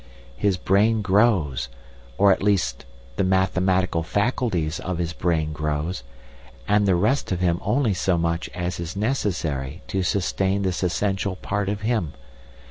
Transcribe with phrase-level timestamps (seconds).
[0.35, 1.69] His brain grows,
[2.17, 2.85] or at least
[3.17, 5.91] the mathematical faculties of his brain grow,
[6.67, 11.35] and the rest of him only so much as is necessary to sustain this essential
[11.35, 12.13] part of him.